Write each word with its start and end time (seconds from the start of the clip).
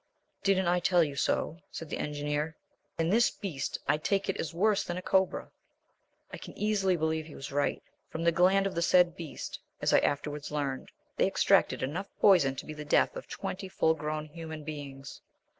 "Didn't 0.41 0.65
I 0.67 0.79
tell 0.79 1.03
you 1.03 1.15
so?" 1.15 1.59
said 1.69 1.91
the 1.91 1.99
Engineer, 1.99 2.57
"and 2.97 3.13
this 3.13 3.29
beast, 3.29 3.77
I 3.87 3.97
take 3.97 4.29
it, 4.29 4.39
is 4.39 4.51
worse 4.51 4.83
than 4.83 4.97
any 4.97 5.03
cobra." 5.03 5.51
I 6.33 6.39
can 6.39 6.57
easily 6.57 6.97
believe 6.97 7.27
he 7.27 7.35
was 7.35 7.51
right. 7.51 7.83
From 8.09 8.23
the 8.23 8.31
gland 8.31 8.65
of 8.65 8.73
the 8.73 8.81
said 8.81 9.15
beast, 9.15 9.59
as 9.79 9.93
I 9.93 9.99
afterwards 9.99 10.49
learned, 10.49 10.89
they 11.17 11.27
extracted 11.27 11.83
enough 11.83 12.07
poison 12.19 12.55
to 12.55 12.65
be 12.65 12.73
the 12.73 12.83
death 12.83 13.15
of 13.15 13.27
twenty 13.27 13.69
full 13.69 13.93
grown 13.93 14.25
human 14.25 14.63
beings. 14.63 15.21